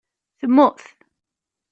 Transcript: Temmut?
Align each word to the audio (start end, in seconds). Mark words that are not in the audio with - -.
Temmut? 0.39 0.81